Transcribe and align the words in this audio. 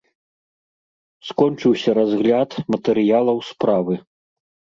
Скончыўся 1.27 1.89
разгляд 1.99 2.51
матэрыялаў 2.75 3.37
справы. 3.53 3.93